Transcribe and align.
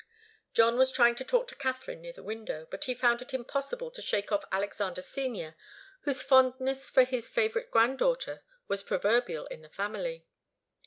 John 0.55 0.79
was 0.79 0.91
trying 0.91 1.13
to 1.17 1.23
talk 1.23 1.47
to 1.49 1.55
Katharine 1.55 2.01
near 2.01 2.11
the 2.11 2.23
window, 2.23 2.67
but 2.71 2.85
he 2.85 2.95
found 2.95 3.21
it 3.21 3.35
impossible 3.35 3.91
to 3.91 4.01
shake 4.01 4.31
off 4.31 4.43
Alexander 4.51 4.99
Senior, 5.03 5.55
whose 6.05 6.23
fondness 6.23 6.89
for 6.89 7.03
his 7.03 7.29
favourite 7.29 7.69
granddaughter 7.69 8.41
was 8.67 8.81
proverbial 8.81 9.45
in 9.51 9.61
the 9.61 9.69
family. 9.69 10.25